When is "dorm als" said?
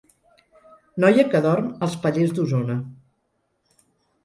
1.47-1.99